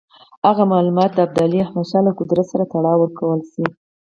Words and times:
هغه 0.47 0.63
معلومات 0.73 1.11
دې 1.13 1.15
د 1.17 1.23
ابدالي 1.27 1.57
احمدشاه 1.61 2.03
له 2.07 2.11
قدرت 2.19 2.45
سره 2.51 2.63
تړاو 2.71 2.97
ورکړل 3.01 3.41
شي. 3.51 3.65